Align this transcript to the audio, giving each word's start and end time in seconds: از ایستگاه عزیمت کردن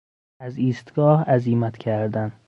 از 0.41 0.57
ایستگاه 0.57 1.23
عزیمت 1.23 1.77
کردن 1.77 2.31